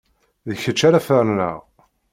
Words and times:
D 0.47 0.49
kečč 0.61 0.81
ara 0.87 1.05
ferneɣ! 1.07 1.57